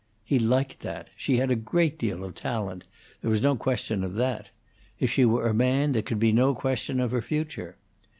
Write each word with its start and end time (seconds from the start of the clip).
He 0.25 0.39
liked 0.39 0.79
that; 0.79 1.11
she 1.15 1.37
had 1.37 1.51
a 1.51 1.55
great 1.55 1.99
deal 1.99 2.23
of 2.23 2.33
talent; 2.33 2.85
there 3.21 3.29
was 3.29 3.43
no 3.43 3.55
question 3.55 4.03
of 4.03 4.15
that; 4.15 4.49
if 4.99 5.11
she 5.11 5.25
were 5.25 5.47
a 5.47 5.53
man 5.53 5.91
there 5.91 6.01
could 6.01 6.17
be 6.17 6.31
no 6.31 6.55
question 6.55 6.99
of 6.99 7.11
her 7.11 7.21
future. 7.21 7.75